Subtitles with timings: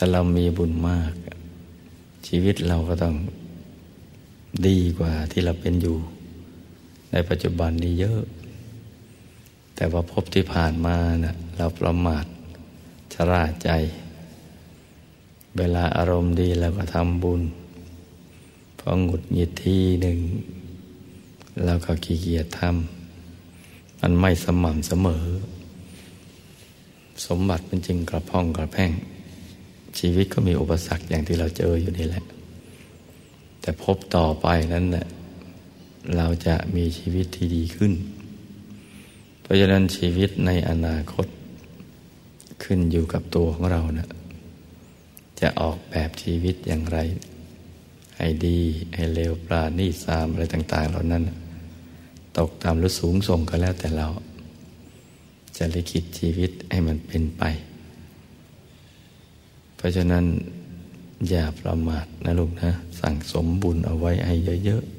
[0.00, 1.12] ถ้าเรามีบุญมาก
[2.26, 3.14] ชีวิตเราก็ต้อง
[4.66, 5.96] ดีกว่าที่เราเป็นอยู่
[7.12, 8.20] ในปัจจุบันนี้เยอะ
[9.74, 12.24] แต่ว่าพบที่ผ่านมานะ่ะเราประมาท
[13.14, 13.70] ชราใจ
[15.56, 17.42] เวลาอารมณ์ดีเราก็ทำบุญ
[18.78, 20.18] พอหงุดหงิดทีหนึ่ง
[21.64, 25.24] เราก็ขี้เกียจทำมันไม่สม่ำเสมอ
[27.26, 28.90] สมบัติเป็นจริงกระพ่องกระแพ่ง
[29.98, 32.24] ชีวิตก็มีอุปสรรคอย่างที่เราเจออยู่นี่แหละ
[33.60, 35.06] แต่พบต่อไปนั้นเนะ่ย
[36.16, 37.92] เราจะมีชีวิตที่ดีขึ้น
[39.40, 41.26] เพราะฉะนั้นชีวิตในอนาคต
[42.62, 44.08] ขึ้นอยู่กับตัวของเรานะ
[45.40, 46.98] จะออกแบบชีวิตอย่างไร
[48.16, 48.58] ให้ดี
[48.94, 51.22] ให้เร็วปราณีสามอะไรต่าง ๆ เหล่านั้น
[52.38, 54.08] ตกต่ำหรือสูงส่งก็แล้วแต่เรา
[55.56, 57.42] จะลิขิตชีวิตให้มันเป็นไป
[59.78, 60.24] เพราะฉะนั้น
[61.28, 64.34] อย่าประมาทนะลูกนะ สั่งสมบุญเอาไว้ให้
[64.64, 64.97] เยอะๆ